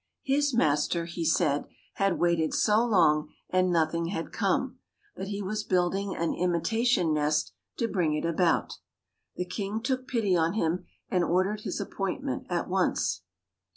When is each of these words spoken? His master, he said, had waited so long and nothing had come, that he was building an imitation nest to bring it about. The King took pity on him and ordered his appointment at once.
His 0.23 0.51
master, 0.51 1.05
he 1.05 1.23
said, 1.23 1.67
had 1.93 2.17
waited 2.17 2.55
so 2.55 2.83
long 2.83 3.31
and 3.51 3.69
nothing 3.71 4.07
had 4.07 4.31
come, 4.31 4.79
that 5.15 5.27
he 5.27 5.43
was 5.43 5.63
building 5.63 6.15
an 6.15 6.33
imitation 6.33 7.13
nest 7.13 7.53
to 7.77 7.87
bring 7.87 8.15
it 8.15 8.25
about. 8.25 8.79
The 9.35 9.45
King 9.45 9.79
took 9.79 10.07
pity 10.07 10.35
on 10.35 10.53
him 10.53 10.85
and 11.09 11.23
ordered 11.23 11.61
his 11.61 11.79
appointment 11.79 12.47
at 12.49 12.67
once. 12.67 13.21